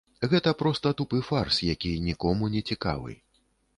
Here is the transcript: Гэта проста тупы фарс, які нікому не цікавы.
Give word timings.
Гэта 0.29 0.53
проста 0.61 0.93
тупы 1.01 1.19
фарс, 1.29 1.59
які 1.73 1.91
нікому 2.09 2.51
не 2.55 2.61
цікавы. 2.73 3.13